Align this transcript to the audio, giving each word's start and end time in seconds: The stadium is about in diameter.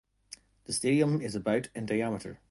The 0.65 0.73
stadium 0.73 1.21
is 1.21 1.35
about 1.35 1.67
in 1.75 1.85
diameter. 1.85 2.39